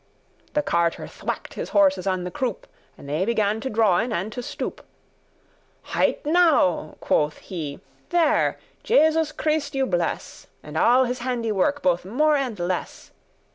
[0.45, 2.65] *stop The carter thwack'd his horses on the croup,
[2.97, 4.83] And they began to drawen and to stoop.
[5.93, 12.35] "Heit now," quoth he; "there, Jesus Christ you bless, And all his handiwork, both more
[12.35, 13.11] and less!